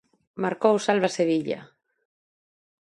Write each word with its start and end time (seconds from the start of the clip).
Marcou 0.45 0.75
Salva 0.85 1.09
Sevilla. 1.17 1.59